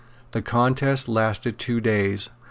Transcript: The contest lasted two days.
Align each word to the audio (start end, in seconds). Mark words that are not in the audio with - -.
The 0.31 0.41
contest 0.41 1.07
lasted 1.07 1.59
two 1.59 1.79
days. 1.79 2.31